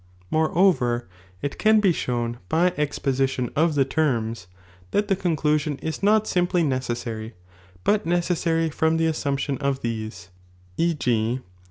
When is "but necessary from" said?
7.83-8.97